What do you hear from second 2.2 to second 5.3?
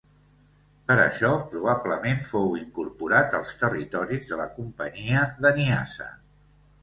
fou incorporat als territoris de la Companyia